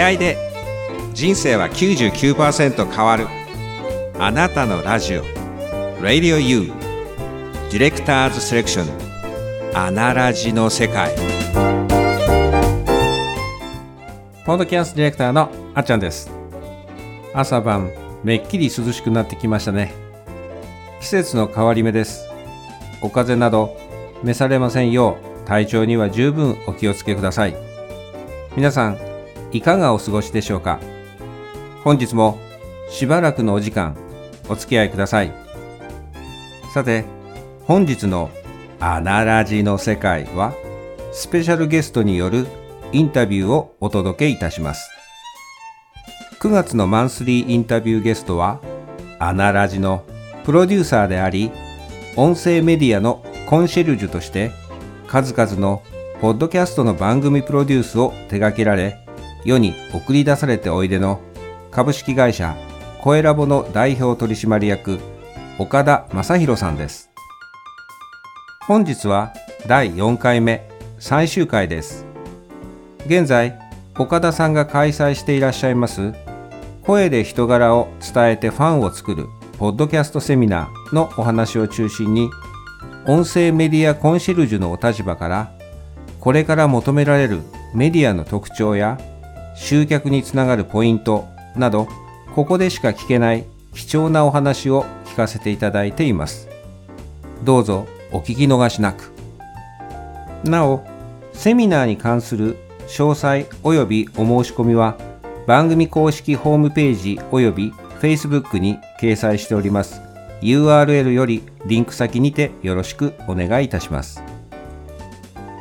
[0.00, 0.38] 出会いで
[1.12, 3.26] 人生は99%変わる。
[4.18, 5.24] あなたのラジオ。
[6.00, 6.72] Radio U
[7.70, 9.76] ディレクターズセレクション。
[9.76, 11.14] アナラジの世界。
[14.46, 16.30] ポッドキャストディレクターのあっちゃんです。
[17.34, 17.90] 朝晩
[18.24, 19.92] めっきり涼しくなってきましたね。
[21.02, 22.26] 季節の変わり目です。
[23.02, 23.76] お風邪など
[24.22, 27.54] 召されませんよう体調には十分お気をつけください。
[28.56, 29.09] 皆さん
[29.52, 30.78] いかがお過ごしでしょうか？
[31.82, 32.38] 本日も
[32.88, 33.96] しばらくのお時間
[34.48, 35.32] お付き合いください。
[36.72, 37.04] さて
[37.64, 38.30] 本日の
[38.78, 40.54] アナラジの世界は
[41.12, 42.46] スペシャルゲストによる
[42.92, 44.90] インタビューをお届けいたします。
[46.40, 48.60] 9月のマンスリーインタビューゲストは
[49.18, 50.04] アナラジの
[50.44, 51.50] プロデューサーであり
[52.16, 54.52] 音声メディアのコンシェルジュとして
[55.06, 55.82] 数々の
[56.20, 58.98] ポッドキャストの番組プロデュースを手掛けられ
[59.44, 61.20] 世に送り出されておいでの
[61.70, 62.56] 株式会社
[63.00, 64.98] コエラボの代表取締役
[65.58, 67.10] 岡田正宏さんです。
[68.66, 69.32] 本日は
[69.66, 72.06] 第4回目最終回です。
[73.06, 73.58] 現在
[73.98, 76.14] 岡田さんが開催していらっしゃいます
[76.82, 79.26] 声で人柄を伝えてファンを作る
[79.58, 82.30] ポッドキャストセミナーのお話を中心に
[83.06, 85.52] 音声メディアコンシェルジュのお立場から
[86.18, 87.40] これから求められる
[87.74, 88.98] メディアの特徴や
[89.60, 91.86] 集客につながるポイントなど
[92.34, 93.44] ここでしか聞けない
[93.74, 96.48] 貴重なお話を聞かせていただいています。
[97.44, 99.12] どうぞお聞き逃しなく。
[100.44, 100.82] なお
[101.32, 102.56] セミナーに関する
[102.88, 104.96] 詳細及びお申し込みは
[105.46, 110.00] 番組公式ホームページ及び Facebook に掲載しております
[110.40, 114.22] URL よりリンク先にてよろしくお願いいたします。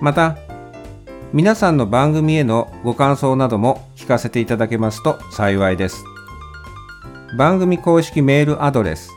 [0.02, 0.38] また
[1.32, 6.04] 皆さんの番組へのご感想などもかせていただけますと幸いです。
[7.38, 9.12] 番組公式メールアドレス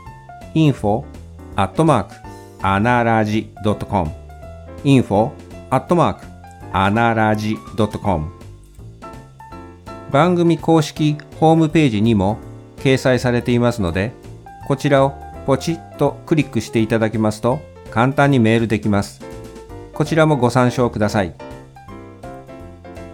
[0.53, 1.03] info
[1.55, 2.15] アットマーク
[2.61, 3.49] アナラジ
[3.89, 4.11] .com
[4.83, 5.31] info
[5.71, 6.25] アットマーク
[6.71, 7.57] アナラジ
[8.03, 8.31] .com
[10.11, 12.37] 番組公式ホームページにも
[12.77, 14.11] 掲載されていますので
[14.67, 15.15] こちらを
[15.47, 17.59] ポチッとクリックしていただきますと
[17.89, 19.21] 簡単にメールできます。
[19.93, 21.33] こちらもご参照ください。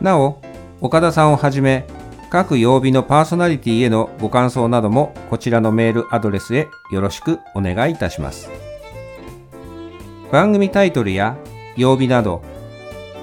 [0.01, 0.41] なお
[0.81, 1.85] 岡田さんをはじめ
[2.29, 8.49] 各曜日のパーソナリティへのご感想などもこちらのメールアドレスへよろしくお願いいたします。
[10.31, 11.37] 番組タイトルや
[11.75, 12.43] 曜日など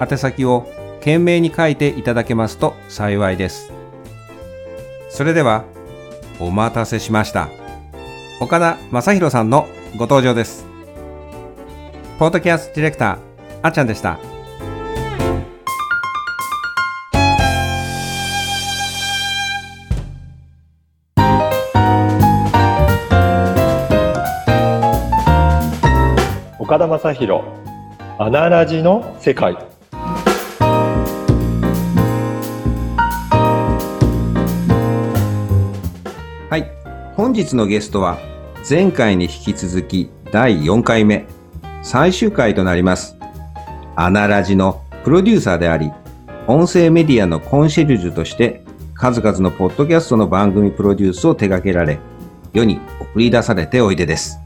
[0.00, 0.66] 宛先を
[0.98, 3.72] 懸命に書いていただけますと幸いです。
[5.08, 5.64] それでは
[6.40, 7.48] お待たせしました。
[8.40, 10.66] 岡田正宏さんのご登場です。
[12.18, 13.18] ポートキャストディレクター
[13.62, 14.18] あちゃんでした。
[26.66, 27.44] 岡田正宏
[28.18, 29.54] アナラジの世界。
[36.50, 36.68] はい。
[37.14, 38.18] 本日のゲストは
[38.68, 41.28] 前回に引き続き第4回目
[41.84, 43.16] 最終回となります
[43.94, 45.92] アナラジのプロデューサーであり
[46.48, 52.00] 音声メディアのコンシェルジュとして数々のポッドキャストの番組プロデュースを手掛けられ
[52.52, 54.40] 世に送り出されておいでです。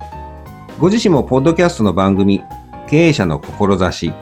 [0.80, 2.42] ご自身もポッドキャストの番組、
[2.88, 4.14] 経営者の志、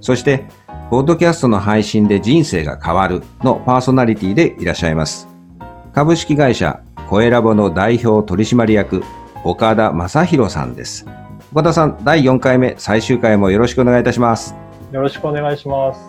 [0.00, 0.46] そして、
[0.88, 5.26] ポッドキャストの配信で人生が変わるのパーソナリティでいらっしゃいます。
[5.92, 9.02] 株式会社コエラボの代表取締役、
[9.42, 11.06] 岡田正宏さんです。
[11.50, 14.54] 岡田さん、第4回目、最終回もよろしくお願いいたします。
[14.92, 16.00] よろしくお願いします。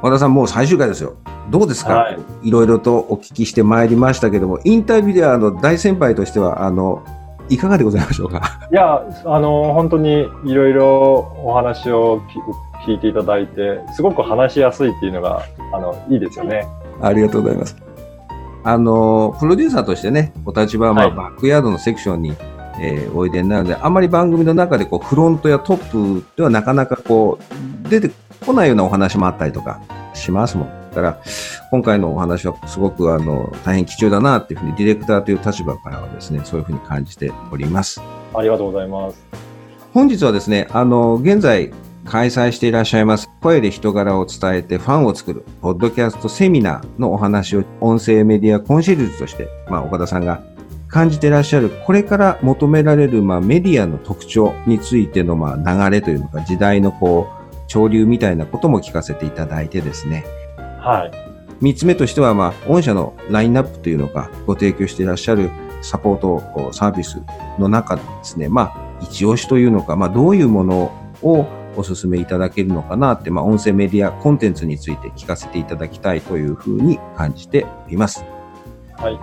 [0.00, 1.18] 岡田さん、もう最終回ですよ。
[1.50, 7.04] どうですか、はい、いろいろとお聞きしてまいりましたけども、インタビューではあの大先輩としては、あの、
[7.48, 8.68] いかがでございましょうか？
[8.72, 12.22] いや、あの、本当にいろいろお話を
[12.86, 16.66] 聞いていただいて、すごく話しやすいっていうのが、あの、いいですよね。
[17.00, 17.76] ありがとうございます。
[18.64, 22.34] あの、プロデューサーとしてね、お立場は、まあ、はい、バックヤードのセクションに、
[22.80, 27.38] えー、おいでになるので、あんまり番組の中で、こう、フロントやトップではなかなかこ
[27.84, 28.10] う、出て
[28.44, 29.80] こないようなお話もあったりとか
[30.14, 30.83] しますもん。
[30.94, 31.20] から、
[31.70, 38.00] 今回のお話はすごくあの大変貴重だなっていうふうに、ディレクターという立場からはですね、そういうふうに感じております。
[38.34, 39.22] ありがとうございます。
[39.92, 41.72] 本日はですね、あの、現在
[42.04, 50.42] 開催していらっしゃいます、声で人柄を伝えてファンを作る、ポッドキャストセミナーのお話を、音声メディアコンシェルジュとして、まあ、岡田さんが
[50.88, 60.24] 感じていらっしゃる、これから求められる、まあ、メディアの特徴についての、まあ、流れというのか、時代のこう、潮流みたいなことも聞かせていただいてですね、
[60.84, 61.10] はい。
[61.64, 65.50] 3つ目としては、まあ、御社のラインナップというのがご提供していらっしゃる
[65.80, 67.22] サポートサービス
[67.58, 70.92] の中でですね、まあ、一押しというのか、まあ、どういうもの
[71.22, 71.46] を
[71.76, 78.24] お勧めいただけるのかなって、まあ、音声メディアコンテンツについて聞かせていただきたいというふうに感じております。
[78.96, 79.18] はい。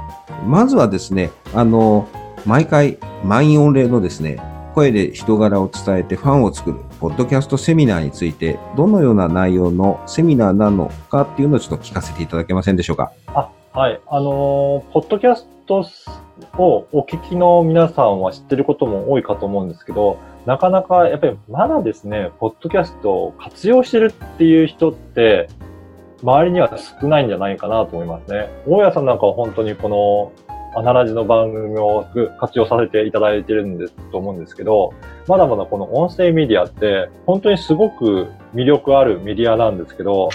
[0.45, 2.07] まずはですね、あの、
[2.45, 4.41] 毎回満員御礼のですね、
[4.73, 13.11] 声で人柄を伝えてファンを作る、ポッドキャストセミナーについて、どのような内容のセミナーなのかっていうのをちょっと聞かせていただけませんでしょうか？
[13.25, 13.99] あ、はい。
[14.07, 15.83] あのー、ポッドキャスト
[16.59, 25.49] をお聞きの皆さんは知ってることも多いかと思うんですけど、なかなかやっぱりまだですね、ポッドキャストを活用してるっていう人って、
[26.21, 26.71] 周りには
[27.01, 28.47] 少ないんじゃないかなと思いますね。
[28.67, 32.05] 大家さんなんかは本当にこのアナラジの番組を
[32.39, 34.93] 活用させていただいてるんですと思うんですけど、
[35.27, 40.29] まだまだこの音声メディアって本当にすごく魅力あるメディアなんですけど、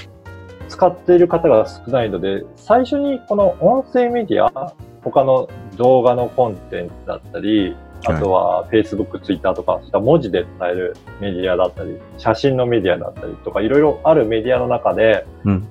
[0.69, 15.67] 使っている方が少ないので、最初にこの音声メディア、他の動画のコンテンツだったり、あとは Facebook、Twitter とか、そういった文字で伝えるメディアだったり、写真のメディアだったりとか、いろいろあるメディアの中で、うん、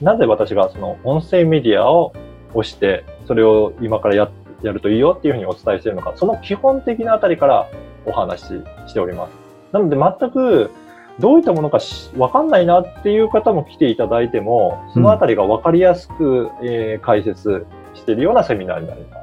[0.00, 2.12] なぜ私がその音声メディアを
[2.56, 4.30] 押して、それを今からや
[4.62, 7.68] やるといいよっていうふうにお伝えしているのか、その基本的なあたりから
[8.06, 8.44] お話し
[8.88, 9.32] しております。
[9.72, 10.70] なので全く
[11.18, 11.78] どういったものか
[12.16, 19.16] わかんないなっていう方も来ていただいても、そのあたりがわかりやすく、うん、えー、解説しているようなセミナーになりま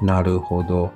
[0.00, 0.04] す。
[0.04, 0.90] なるほど。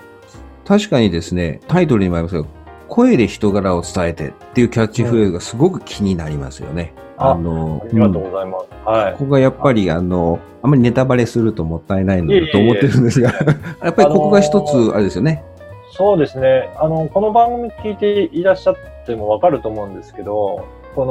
[0.66, 2.46] 確かにですね、タイトルにもありますけど、
[2.88, 6.92] 声で人柄を伝えてっていうキャッチフレーズがすごく気になりますよね。
[6.96, 8.66] うん、あの、ありがとうございます。
[8.70, 9.12] うん、はい。
[9.12, 13.32] ここがやっぱり、あの、あんまりネタバレするともったいないのだと思ってるんですが、
[13.82, 15.44] やっぱりここが一つ、あれですよね。
[15.92, 16.70] そうですね。
[16.76, 18.76] あの、この番組聞いていらっしゃっ
[19.06, 20.64] てもわかると思うんですけど、
[20.94, 21.06] こ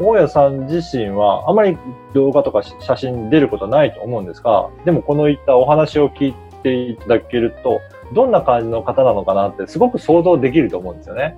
[0.00, 1.76] の、大家さん自身は、あまり
[2.14, 7.80] 動画とか写真出ることはないと思うんですが、でもこのいったお話を聞いていただけると、
[8.12, 11.36] どんな感じの方なのかなってすごく想像できると思うんですよね。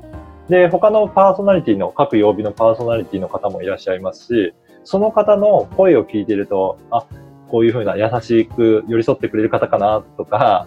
[0.49, 4.55] で、他のパーソナリティの、各曜日のパーソナリティの方もいらっしゃいますし、
[4.85, 7.07] その方の声を聞いてると、あ、
[7.49, 10.67] こういうふうな優しく寄り添ってくれる方かなとか、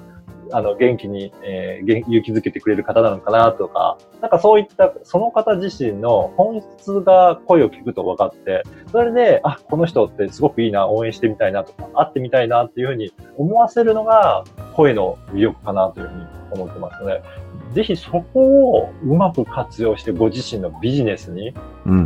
[0.51, 14.43] あの、元気に、えー、勇気づけてくれる方なのかなとか、なんかそういった、その方自身の本質が声を聞くと分かって、それで、あ、この人ってすごくいいな、応援してみたいなとか、会ってみたいなっていうふうに思わせるのが、
[14.73, 17.23] 声の魅力かなというふうに思ってますので、
[17.73, 21.53] ぜひそこをうまく活用してご自身のビジネスに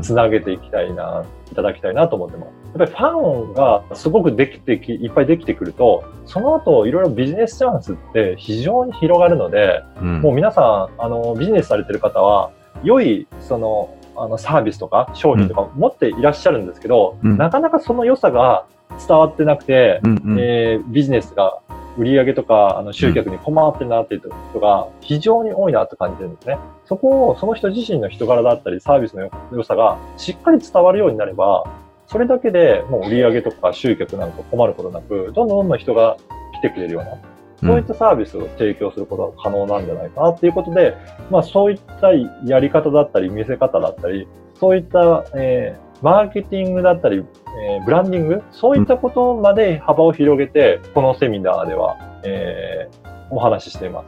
[0.02, 2.50] つなげていきたいな、うん、いただきたいなと思ってます。
[2.70, 12.52] やっぱりファンがすごくできてき、いっぱいできてくると、その後いろいろビジネスチャンスって非常に広がるので、うん、もう皆さん、あの、ビジネスされてる方は、
[12.84, 18.66] 良い、その、あの、サービスとか商品とか持っていらっしゃるんですけど、うん、なかなかその良さが
[19.08, 21.60] 伝わってなくて、うんうん、えー、ビジネスが
[21.98, 24.22] 売り上げとか、あの、集客に困ってるなっていう
[24.52, 26.58] 人が非常に多いなって感じてるんですね。
[26.86, 31.64] そこを、その人自身の人柄だったり、サービスの良さがしっかり伝わるようになれば、
[32.08, 36.18] それだけでもう売り上げとか集客なんか困ることなく、どんどんどんどん人が
[36.60, 37.18] 来てくれるような、
[37.62, 40.96] そういったサービスを提供することが可能なんじゃないかなっていうことで、
[41.30, 42.12] まあそういった
[42.46, 44.28] やり方だったり、見せ方だったり、
[44.60, 47.26] そういった、えー、マーケティングだったり、
[47.64, 54.06] えー、ブランディング、そういったことまで幅を広げて、このセミナーでは、えー、お話ししています。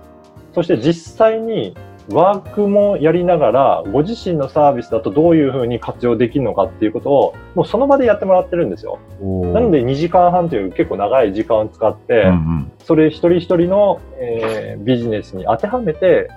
[0.54, 1.76] そして実際に
[2.10, 9.00] ワークもやりながら、ご自身のサービスだとどういうふうに活用できるのかっていうことを、もうその場でやってもらってるんですよ。
[9.20, 16.30] なので2時間半という結構長い時間を使って、うんうん、それ一人一人の、えー、ビジネスに当てはめて、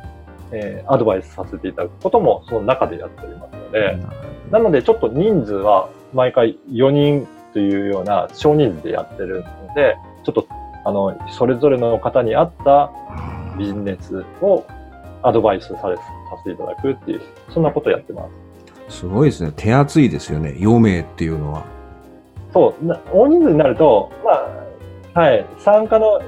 [0.52, 3.98] えー、アドバイスさせていただくこともその中でやっておりますので、
[4.50, 10.46] なのでちょっと人数は毎回4人というような少人数でやってるので、ちょっと
[10.84, 12.92] あの、それぞれの方に合った
[13.58, 14.64] ビジネスを
[15.22, 16.02] アドバイスされさ
[16.38, 17.22] せていただくっていう、
[17.52, 18.28] そんなことをやってま
[18.88, 18.98] す。
[19.00, 19.52] すごいですね。
[19.56, 20.50] 手厚いですよね。
[20.58, 21.64] 4名っていうのは。
[22.52, 24.32] そう、大人数になると、ま
[25.14, 26.20] あ、はい、参加の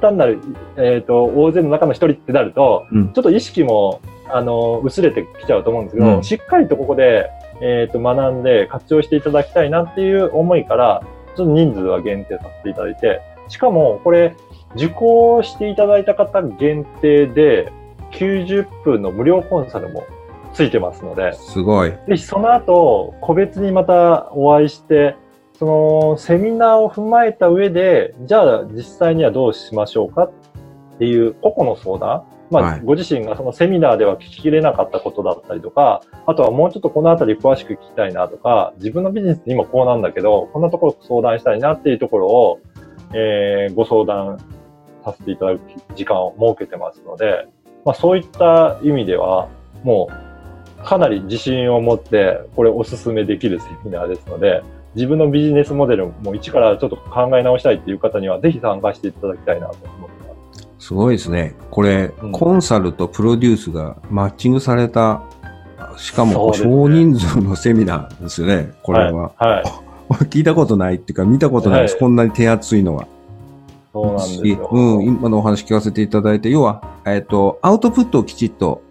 [0.00, 0.40] 単なる、
[0.76, 7.30] えっ、ー、と、大勢の中の一人ってなると、うん、ちょっと意識も、あの、薄れてきちゃうと思うんですけど、うん、しっかりとここで、
[7.60, 11.02] えっ、ー、と、学んで活用していただきたいなっていう思いから、
[11.36, 14.34] ちょっと人数は限定させていただいて、しかも、これ、
[14.74, 17.72] 受講していただいた方限定で、
[18.12, 20.04] 90分の無料コンサルも
[20.52, 21.90] ついてますので、すごい。
[21.90, 25.16] ぜひその後、個別にまたお会いして、
[25.58, 42.60] そのセミナーを踏まえた上で、じゃあ実際にはどうしましょうかっていう個々の相談、まあ、はいご自身がそのセミナーでは聞ききれなかったことだったりとか、あとはもうちょっとこのあたり詳しく聞きたいなとか、自分のビジネスって今こうなんだけど、こんなところ相談したいなっていうところを、
[43.12, 44.38] えーご相談
[45.04, 45.60] させていただく
[45.94, 47.46] 時間を設けてますので、
[47.84, 49.48] まあ、そういった意味では、
[49.82, 50.08] も
[50.80, 54.62] うかなり自信を持って、これお勧めできるセミナーですので、
[54.94, 60.23] 自分のビジネスモデルも一からちょっと考え直したいっていう方には、ぜひ参加していただきたいなと思ってます。
[60.84, 61.54] すごいですね。
[61.70, 65.22] これ、うんコンサルとプロデュースがマッチングされた、
[65.96, 68.74] しかも少人数のセミナーですよね。
[68.82, 69.32] これは。
[69.38, 69.48] はい。
[69.48, 69.64] はい。
[70.24, 71.92] 聞いたことないっていうか、見たことないです。
[71.92, 73.08] はいこんなに手厚いのは。
[73.94, 74.68] そうなんですよ。
[74.70, 78.82] うん、今のお話聞かせていただいて、要は、えっ、と、アウトプットをきちっと、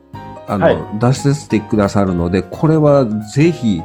[0.48, 3.84] あの、はい出させてくださるので、これはぜひ、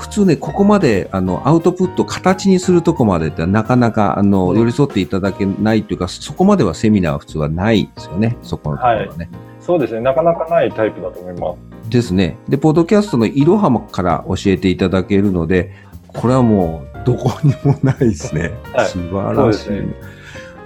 [0.00, 9.28] 普通ね、ここまで、あの、アウトプットを形にするとこまでってなかなか、あの、うん寄り添っていただけないというか、そこまではセミナーは普通はないですよね、そこのところはね。
[9.60, 10.00] そうですね。
[10.00, 11.54] なかなかないタイプだと思いま
[11.84, 11.90] す。
[11.90, 12.38] ですね。
[12.48, 15.72] で、ポッドキャストのいろはから教えていただけるので、
[16.08, 18.52] これはもう、どこにもないですね。
[18.72, 20.19] はい素晴らしい。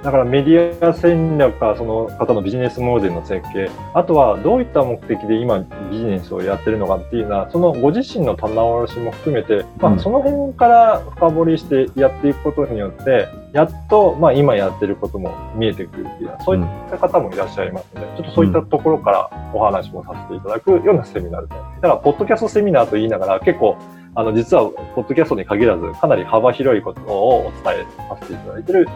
[0.04, 9.98] だからメディア戦略か、その方のビジネスモデルの設計、あとはどういった目的で今ビジネスをやってるのかっていうのは、そのご自身の棚卸しも含めて、まうん。
[9.98, 21.60] あその辺から深掘りしてやっていくことによって、やっとまあ今やってることも見えてくるっていう、そういった方もいらっしゃいますので、ちょっとそういったところからお話もさせていただくようなセミナーですね。
[21.80, 23.78] だから、ポッドキャストセミナーと言いながら結構
[24.16, 28.88] あの、実は、ポッドキャストに限らず、かなり幅広いことをお伝えさせていただいている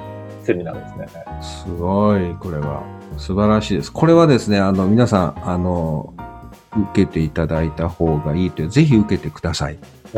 [0.49, 1.25] セミナーですね。
[1.43, 2.83] すごい、これは。
[3.19, 3.93] 素晴らしいです。
[3.93, 6.15] これはですね、あの、皆さん、あの、
[6.95, 9.79] 受けていただいた方がいいという、ぜひ受けてください。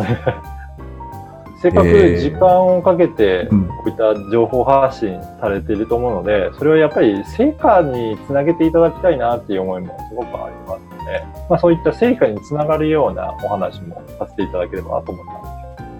[1.60, 15.32] せっかく時間をかけて、うんこういった情報発信されていると思うので、それをやっぱり成果につなげていただきたいなっていう思いもすごくありますので、まあそういった成果につながるようなお話もさせていただければなと思いま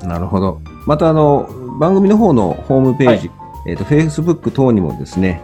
[0.00, 0.06] す。
[0.06, 0.60] なるほど。
[0.86, 3.30] また、あの、番組の方のホームページ、
[3.66, 5.40] えっ、と、Facebook 等にもですね、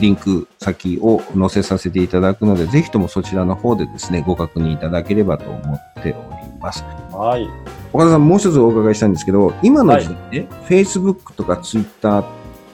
[0.00, 6.14] リンク先を載せさせていただくので、ぜひともそちらの方でですね、ご確認いただければと思っており
[6.60, 6.84] ます。
[7.12, 7.48] はい。
[7.92, 12.24] 岡田さん、もう一つお伺いしたいんですけど、今の時代ね、Facebook とか Twitter、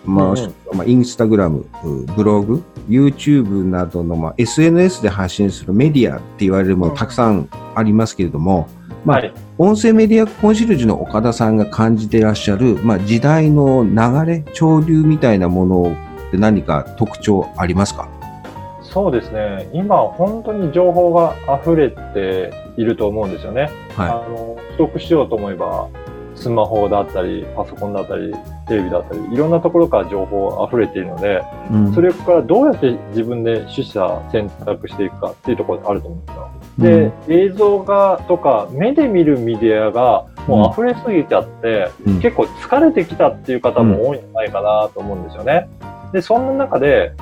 [0.04, 1.64] まあ、うんうんまあ、Instagram、
[2.14, 8.68] ブログ、YouTube などの、まあ、SNS で発信するメディアって言われるものたくさんありますけれども、
[9.04, 9.32] まあはい。
[9.58, 15.96] 音声メディアコンシェルジュの岡田さんが感じていらっしゃる、まあ、時代の流れ、潮流みたいなもの
[16.28, 18.08] って何か特徴ありますか？
[18.82, 19.68] そうですね。
[19.72, 23.70] 今、本当に情報が溢れていると思うんですよね。
[23.96, 25.88] はあの、取得しようと思えば、
[26.34, 28.32] スマホだったり、パソコンだったり、
[28.66, 31.74] テレビだったり、いろんなところから情報溢れているので、い。
[31.74, 36.37] うんそれからどうやって自分で取捨選択していくかっていうところがあると思うんです
[36.78, 37.12] よ。
[37.28, 45.68] で、映像がとか、目で見るメディアがもう溢れすぎちゃって、うん結構疲れてきたっていう方も多いんじゃないかなと思うんですよね。
[46.12, 47.12] で、そんな中で、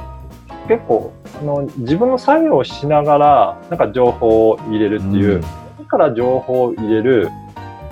[0.68, 5.40] 結構、あの、自分の作業をしながら、なんか情報を入れるっていう、うん
[5.78, 7.28] だから情報を入れる、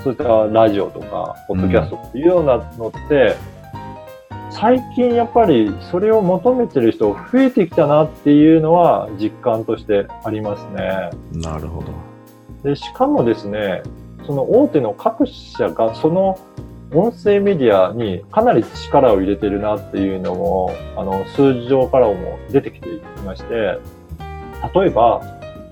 [0.03, 3.37] そういったラジオとか、ポッドキャストっていうようなのって、
[4.55, 11.11] 最近やっぱりそれを求めてる人増えてきたなっていうのは実感としてありますね。
[11.33, 11.93] なるほど。
[12.63, 13.83] で、しかもですね、
[14.27, 16.39] その大手の各社がその
[16.93, 23.81] 音声メディアにかなり力を入れてるなっていうのも、あの、数字上からも出てきていまして、
[24.75, 25.21] 例えば、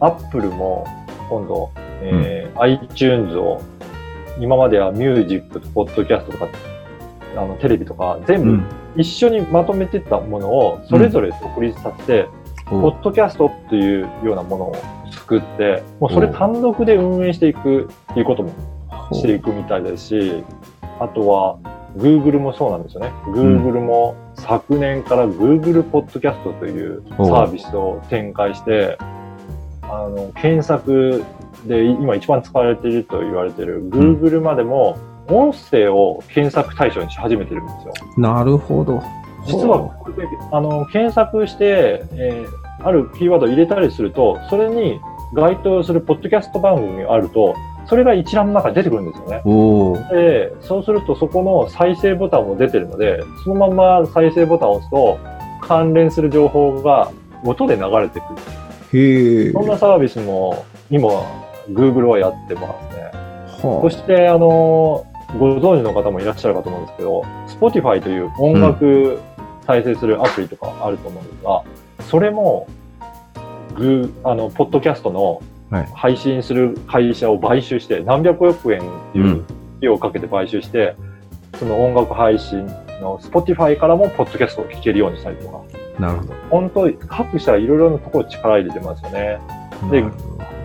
[0.01, 0.85] アップルも
[1.31, 1.71] 今度、
[2.03, 3.63] えー iTunes を
[4.39, 6.49] 今まではミュージックとポッドキャストとか、
[7.37, 8.63] あの、テレビとか全部
[8.97, 12.29] 一緒にまとめてたものをそれぞれ独立させて、
[12.67, 14.77] ポッドキャストっていうようなものを
[15.11, 18.53] 作って、もうそれ単独で運営していくっていうことも
[19.13, 20.45] していくみたいですし、
[21.01, 21.59] あとは
[21.97, 23.13] Google もそうなんですよね。
[23.27, 28.97] Google も昨年から Google ポッドキャストというサービスを展開して、
[29.83, 31.23] あの、検索
[31.67, 34.97] で今一番使われていると言われている Google までも
[35.29, 37.93] 音声を検索対象にし始めてるんですよ。
[38.17, 39.03] なるほど。
[39.47, 45.01] 実はこれであの検索して、えーあるキーワードを入れたりすると、それに
[45.35, 47.55] 該当するポッドキャスト番組があると、
[47.87, 49.43] それが一覧の中に出てくるんですよね。
[50.11, 55.19] で、そうするとそこの再生ボタンも出てるので、そのまま再生ボタンを押すと、
[55.61, 57.11] 関連する情報が
[57.45, 58.25] 音で流れてく
[58.93, 58.99] る。
[58.99, 59.53] へえ。
[59.53, 61.09] そんなサービスも今、
[61.71, 63.13] Google はやってますね。
[63.61, 65.05] そはして、あの、
[65.39, 69.19] ご存知の方もいらっしゃるかと思うんですけど、Spotify という音楽
[69.67, 71.63] 再生するアプリとかあると思うんですが、
[72.05, 72.69] それも
[73.75, 75.41] グあの、ポッドキャストの
[75.73, 75.89] はい。
[75.95, 79.45] 配信する会社を買収して、何百億円っていう費
[79.81, 80.95] 用をかけて買収して、
[81.59, 82.67] その音楽配信
[83.01, 85.63] の Spotify からもポッドキャストを聞けるようにしたりとか、
[85.99, 86.35] なるほど。
[86.51, 89.39] 本当各社いろいろなところ力入れてますよね。
[89.91, 90.05] で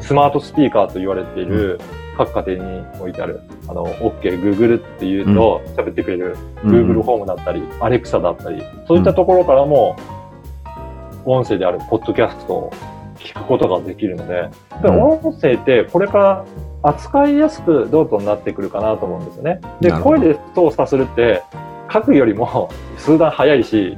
[0.01, 1.79] スマートスピーカーと言われている、
[2.17, 9.95] 各家庭に置いてある、あの、OK、Google っていうと喋ってくれる、Google ホームだったり、Alexa だったり、そういったところからも、
[11.25, 12.73] 音声であるポッドキャストを
[13.19, 14.49] 聞くことができるので、
[14.81, 15.01] でうん。
[15.01, 16.45] 音声ってこれから
[16.83, 19.59] 扱いやすくどんどんなってくるかなと思うんですよね。
[19.81, 21.43] で、声で操作するって、
[21.91, 23.97] 書くよりも数段早いし、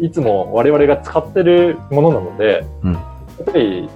[0.00, 2.92] いつも我々が使ってるものなので、うん。
[2.94, 3.00] や
[3.42, 3.88] っぱり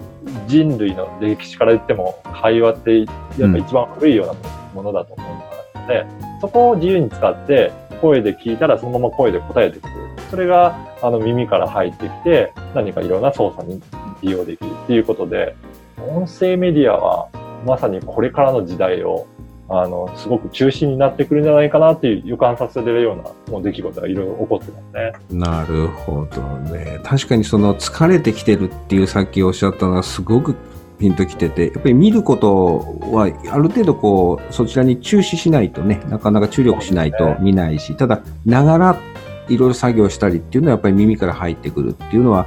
[0.46, 4.34] 人類の歴史から言っても会話ってやっぱ一番古いような
[4.74, 6.06] ものだと思うので、
[6.40, 10.00] そこを自由に使って声で聞いたらそのまま声で答えてくれる。
[10.30, 13.80] それがあの耳から入ってきて何かいろんな操作に
[14.22, 15.54] 利用できるっていうことで、
[15.98, 17.28] 音声メディアは
[17.64, 19.26] まさにこれからの時代を
[19.68, 25.38] あの、すごく中心になってくるんじゃないかなっていう予感させるようなもう出来事がいろいろ起こってますね。
[25.38, 27.00] なるほどね。
[27.02, 30.54] 確かにその疲れてきてるっていうさっきおっしゃったのはすごく
[30.98, 39.00] ピンときてて、やっぱり見ることはある程度こう、そちらに注視しないとね、なかなか注力しないと見ないし、ただ、ながら
[39.48, 42.46] いろいろ作業したりっていうのはやっぱり耳から入ってくるっていうのは、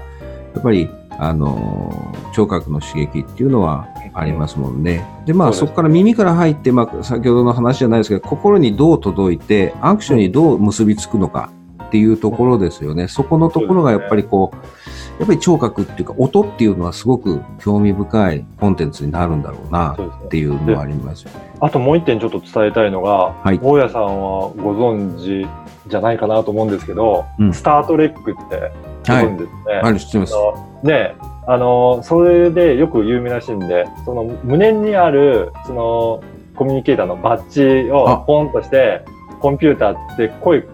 [0.53, 3.87] やっぱり、あのー、聴覚の刺激っていうのは
[4.19, 5.05] ありますもんね。
[5.25, 11.51] で、まあそこから耳から入って、まあ先ほどの話じゃないですけど、心にどう届いて、アクションにどう結びつくのか
[11.83, 13.07] っていうところですよね。
[13.07, 14.57] そこのところがやっぱりこう、
[15.19, 21.53] やっぱり聴覚っていうか音っていうのはすごく興味深いコンテンツになるんだろうなっていうのはありますよね。
[21.59, 24.09] あともう一点ちょっと伝えたいのが、はい大家さんは
[24.57, 25.47] ご存知
[25.89, 28.71] じゃないかなと思うんですけど、うんスタートレックって
[29.37, 29.81] ですね。
[29.81, 30.33] ある、知ってます。
[30.83, 31.15] ね
[31.47, 36.21] あの、それでよく有名なシーンで、その胸にある、その
[36.55, 39.03] コミュニケーターのバッジをあポンとして、
[39.39, 40.65] コンピューターって声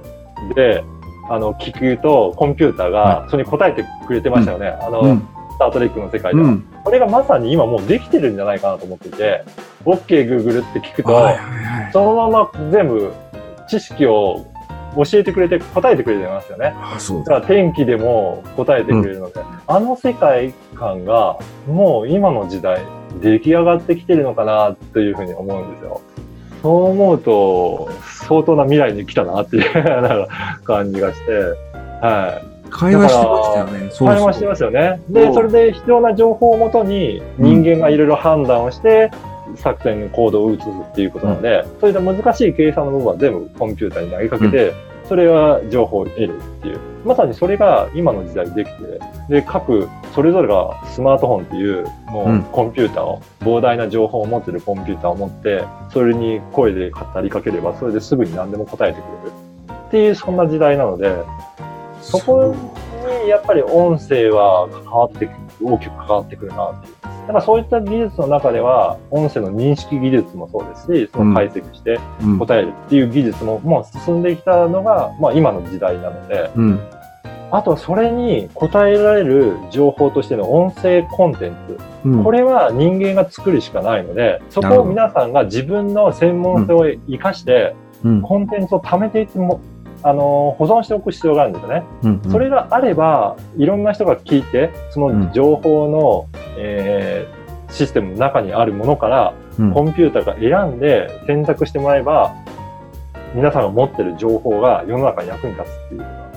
[0.56, 0.84] で、
[1.30, 4.70] あの、聞くと、コンピューターがそれに答えてくれてましたよね。
[4.82, 5.28] あの、うん。
[5.52, 6.48] スタートレックの世界では。
[6.48, 6.66] うん。
[6.84, 9.44] これがまさに今もうできてるんじゃないかなと思っていて、
[9.86, 11.92] OK Google って聞くと、はいはいはい。
[11.94, 13.14] そのまま全部
[13.68, 14.46] 知識を
[14.96, 16.74] 教えてくれて答えてくれてますよね。
[16.76, 22.82] あ、そうだから天気でも答えてくれるので、あの世界観がもう今の時代
[23.22, 26.02] 出来上がってきてるのかなというふうに思うんですよ。
[26.62, 27.90] そう思うと
[28.28, 30.28] 相当な未来に来たなっていうな
[30.64, 31.32] 感じがして、
[32.02, 32.54] はい。
[32.70, 33.90] 会話してましたよね。
[33.92, 35.02] そう会話してますよね。
[35.10, 39.12] で、そうそれで必要な情報をもとに人間がいろいろ判断をして、
[39.56, 44.74] 作戦行動を移すっていうことなので、そういった難しい計算の部分は全部コンピューターに投げかけて、
[45.08, 46.80] それが情報を得るっていう。
[47.06, 59.34] まさにそれが今の時代にできて、で、各、それぞれがスマートフォンっていう、もうコンピューターを、膨大な情報を持ってるコンピューターを持って、それに声で語りかければ、それですぐに何でも答えてくれる。
[59.88, 61.14] っていう、そんな時代なので、
[62.02, 62.56] そこ
[63.24, 66.94] にやっぱり音声は関わってくる、大きく関わってくるなっていう。
[67.04, 72.40] だからそういった技術の中では、音声の認識技術もそうですし、その解析してうん。
[72.40, 76.80] 答えるっていう技術ももう進んできたのが、まあ今の時代なので、うん。
[77.52, 81.78] あとはそれに答えられる情報としての音声コンテンツ。
[82.06, 82.24] うん。
[82.24, 88.22] これは人間が作るしかないので、そこを皆さんが自分の専門性を活かして、うん。
[88.22, 89.62] コンテンツを貯めていっても、
[90.04, 91.84] あの、保存しておく必要があるんですよね。
[92.04, 92.22] うん。
[92.32, 102.34] それがあれば、いろんな人が聞いて、その情報の、えーシステムの中にあるものから、うん、コンピューターが選んで選択してもらえば、
[103.36, 106.32] 皆さんが持ってる情報が世の中に役に立つっていうことなの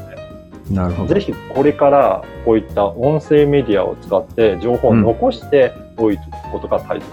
[0.70, 1.14] で、なるほど。
[1.14, 7.06] ぜひこれからこういった音声メディアを使って情報を残しておいておくことが大切。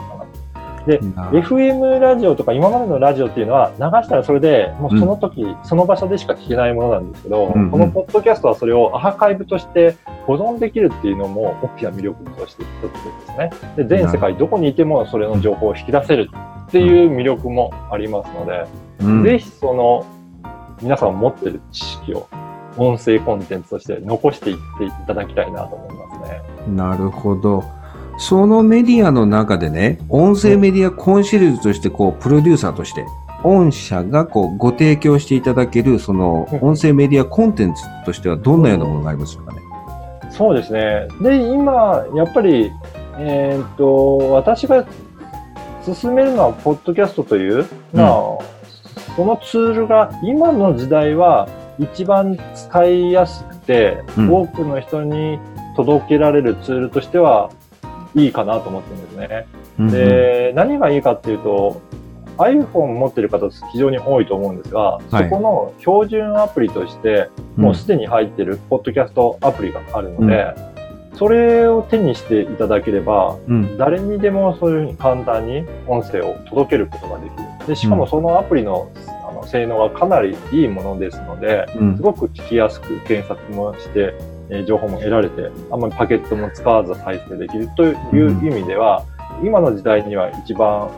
[0.86, 9.96] で、な FM ラジオとか今までのラジオっていうのは流したらそれでもうその時、その場所でしか聞けないものなんですけど、うんうんこのポッドキャストはそれをアーカイブとして
[10.28, 13.00] 保存できるっていうのも大きな魅力として一つで
[13.34, 13.52] すね。
[13.78, 16.30] で、全世界どこにいてもそれの情報を引き出せる
[16.68, 18.66] っていう魅力もありますので、
[19.00, 20.06] うんぜひその
[20.82, 22.28] 皆さん持ってる知識を
[22.78, 26.42] 音声コンテンツとして残していっていただきたいなと思いますね。
[26.68, 27.64] なるほど。
[28.18, 33.06] そのメディアの中でね、音声メディアコンシェルジュとして、こう、プロデューサーとして、
[33.44, 39.60] 御社がこうご提供していただける、そのうん音声メディアコンテンツとしてはどんなようなものがありますかね？
[40.32, 41.08] そうですね。
[41.22, 42.72] で、今、やっぱり、
[43.18, 44.86] えーっと、私が
[45.84, 48.10] 進めるのは、ポッドキャストという、まあ、
[49.16, 55.38] そのツールが、今の時代は一番使いやすくて、うん多くの人に
[55.76, 57.50] 届けられるツールとしては
[58.16, 59.48] いいかなと思ってるんですね。
[59.80, 61.82] うんで、何がいいかっていうと、
[62.38, 65.30] iPhone 持ってる方非常に多いと思うんですが、はい。
[65.30, 70.54] そこの標準アプリとして、もうすでに入ってるポッドキャストアプリがあるので、
[71.16, 73.78] それを手にしていただければ、うん。
[73.78, 77.68] 誰にでもそういうふうに簡単に音声を届けることができる。
[77.68, 78.92] で、しかもそのアプリの,、
[79.30, 81.98] あの性能がかなりいいものですので、うん。
[81.98, 84.16] すごく聞きやすく検索もして、
[84.50, 87.92] えー情報も得られて、あんまりパケットも使わず再生できるとい
[88.28, 89.06] う意味では、
[89.44, 90.90] 今の時代には一番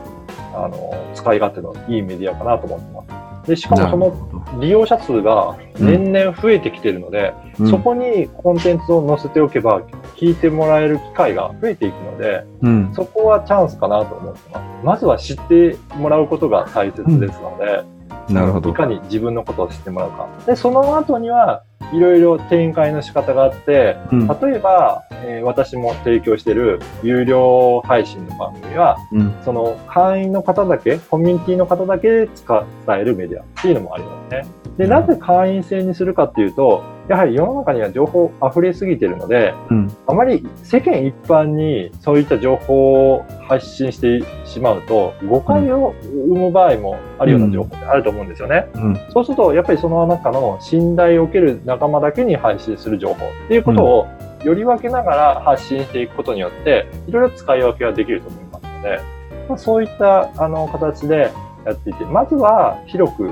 [0.54, 3.26] あの使い勝手のいいメディアかなと思ってます。
[3.46, 7.70] で、しかもその利用者数が年々増えてきているので、うん。
[7.70, 9.82] そこにコンテンツを載せておけば、
[10.16, 12.92] 聞いてもらえる機会が増えていくので、うん。
[12.94, 14.84] そこはチャンスかなと思ってます。
[14.84, 17.84] まずは知ってもらうことが大切ですので、
[18.28, 18.74] なるほどい。
[18.74, 20.28] かに自分のことを知ってもらうか。
[20.46, 21.62] で、その後には、
[21.92, 34.46] いろいろ展開の仕方があって、うん例えば、えー私も提供している有料配信の番組は、うんその会員の方だけ、コミュニティの方だけ使伝えるメディアっていうのもありますね。
[34.78, 39.96] で、なぜ会員制にするかっていうと、やはり世の中には情報溢れすぎてるので、うん。
[40.06, 48.68] あまり世間一般にそういった情報を発信してしまうと、誤解を生む場合もあるような情報ってあると思うんですよね。
[48.74, 48.96] うん。
[49.10, 54.06] そうすると、やっぱりその中の信頼を受ける仲間だけに配信する情報っていうことを、
[54.44, 59.00] より分けながら発信していくことによって、いろいろ使い分けができると思いますので、
[59.48, 61.30] まあ、そういったあの形で
[61.64, 63.30] やっていて、まずは広く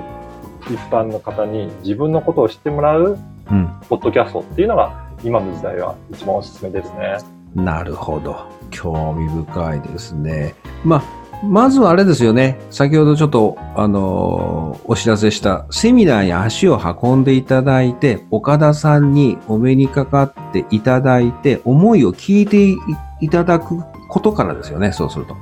[0.71, 3.19] 一般の方に自分のことを知ってもらう
[3.51, 7.19] うんポッドキャストっていうのが今の時代は一番おすすめですね。
[7.55, 8.47] なるほど。
[8.71, 10.55] 興味深いですね。
[10.85, 11.03] まあ、
[11.45, 12.59] まずはあれですよね。
[12.71, 22.77] 先ほどちょっと、あのーお知らせしたセミナーに足を運んでいただいて、岡田さんにお目にかかっていただいて、思いを聞いてい
[23.21, 24.93] いただくことからですよね。
[24.93, 25.37] そうすると。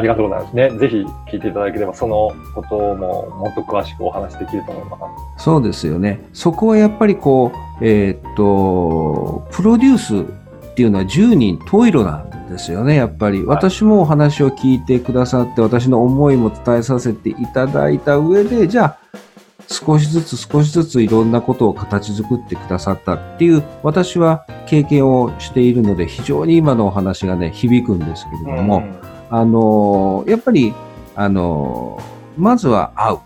[0.00, 0.70] ありがとうございますね。
[0.78, 0.96] ぜひ
[1.30, 4.96] 聞いていただければ、そのことももっと詳しくお話しできると思いま
[5.38, 5.44] す。
[5.44, 6.24] そうですよね。
[6.32, 10.16] そこはやっぱりこう、えーっと、プロデュース
[10.70, 13.44] っていうのは10人十色なんですよね、やっぱり。
[13.44, 18.98] 私もお話を聞いてくださって、私の思いも伝えさせていただいた上で、じゃあ、
[19.68, 28.82] 少しずつ少しずついろんなことを形作ってくださったっていう、私は経験をしているので、非常に今のお話がね、響くんですけれども、
[29.30, 30.74] あのやっぱり、
[31.14, 32.00] あの
[32.36, 33.18] まずは会う。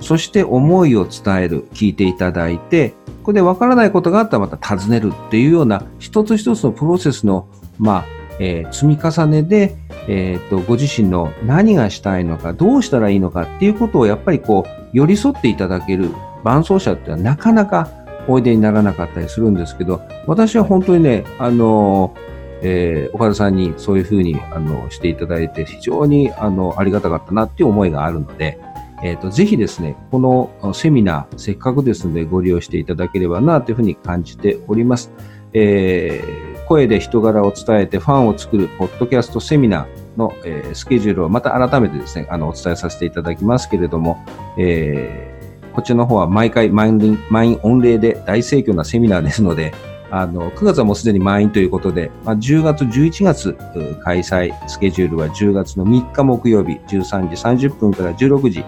[0.00, 7.46] そして思いを伝える、聞いていただいて、ここで分からないことがあったらまた尋ねるっていうような一つ一つのプロセスの、
[7.78, 8.04] まあ、
[8.40, 9.76] えー積み重ねで、
[10.08, 16.10] えーと、ご自身の何がしたいのか、どうしたらいいのかっていうことをやっぱりこう、寄り添っていただける
[16.42, 17.88] 伴走者ってのはなかなか
[18.26, 22.12] おいでにならなかったりするんですけど、私は本当にね、あの
[22.62, 28.58] えー岡田さんにそういうふうにあのしていただいて非常にあのありがたかったなっていう思いがあるので、
[29.02, 35.10] えー、とぜひですね、このセミナー、せっかくですのでご利用していただければなというふうに感じております。
[35.52, 44.24] えー声で人柄を伝えてファンを作るポッドキャストセミナーの、えースケジュールをまた改めてですね、あのお伝えさせていただきますけれども、
[44.56, 45.32] えー
[45.72, 49.72] こちの方は毎回満員御礼で大盛況なセミナーですので、
[50.14, 53.56] あの、9月はもうすでに満員ということで、まあ、10月、11月
[54.04, 58.62] 開催、スケジュールは10月の3日木曜日、13時30分から16時、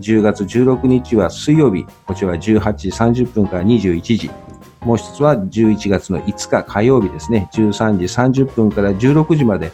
[0.00, 4.30] 10月16日は水曜日、こちらは18時30分から21時、
[4.82, 7.98] もう一つは11月の5日火曜日ですね、13
[8.32, 9.72] 時30分から16時まで、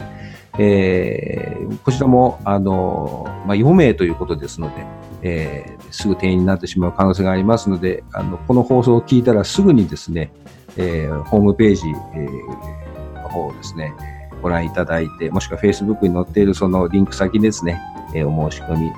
[0.57, 4.85] えーこちらも、あの、まあ、4名ということですので、
[5.21, 10.31] えーすぐ定員になってしまう可能性がありますので、あの、この放送を聞いたらすぐにですね、
[10.79, 11.83] えーホームページ、
[12.15, 13.93] えーの方をですね、
[14.41, 17.79] ご覧いただいて、もしくは Facebook に載っているそのリンク先ですね、
[18.15, 18.91] えーお申し込み、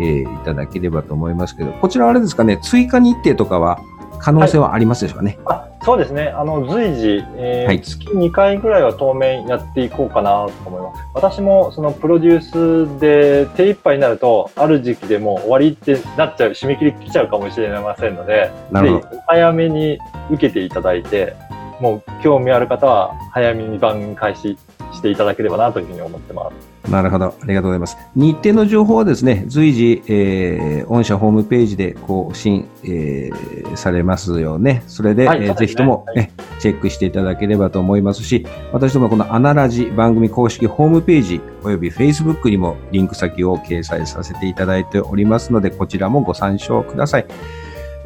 [0.00, 3.80] えーいただければと思いますけど、こちらあれですかね、追加日程とかは
[4.18, 5.38] 可能性はありますでしょうかね？
[5.46, 6.28] あそうですね。
[6.36, 11.00] あの、随時、えーはい月2回ぐらいは当面やっていこうかなと思います。
[11.14, 19.98] 私もそのプロデュースで手一杯になると、ある時期でもう終わりってなっちゃう、締め切り来ちゃうかもしれませんので、ぜひお早めに
[20.30, 21.34] 受けていただいて、
[21.80, 24.58] もう興味ある方は早めに番組開始
[24.92, 26.77] していただければなというふうに思ってます。
[26.90, 27.26] なるほど。
[27.26, 27.96] ありがとうございます。
[28.16, 34.82] 日程の情報はですね、随時、えー、御社ホームページで更新、えーされますよね。
[34.86, 47.26] それで、えーはいそうですねぜひとも、はいねチェックしていただければと思いますし、私どもこのアナラジ番組公式ホームページおよび Facebook にもリンク先を掲載させていただいておりますので、こちらもご参照ください。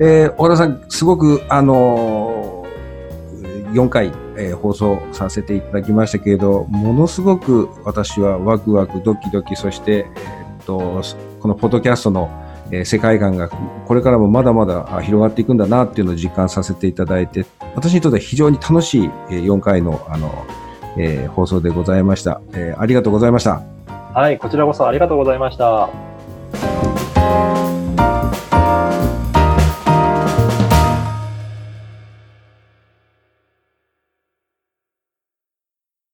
[0.00, 2.31] えー、小田さん、すごく、あのー
[3.72, 11.02] 4回、えー、放送させていただきましたけれど、ものすごく私はワクワクドキドキ、そして、えー、っと、
[11.40, 12.30] このポッドキャストの、
[12.70, 20.46] えー、世界観がこれからもまだまだ広がっていくんだなっていうのを実感させていただいて、私にとっては非常に楽しい4回のあの、
[20.96, 22.80] えー、放送でございました、えー。
[22.80, 23.62] ありがとうございました。
[24.14, 26.11] はい、こちらこそありがとうございました。